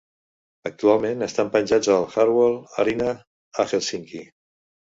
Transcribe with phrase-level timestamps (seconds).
[0.69, 3.13] Actualment estan penjats al Hartwall Areena
[3.65, 4.27] a Hèlsinki.